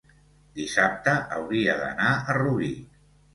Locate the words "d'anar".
1.83-2.09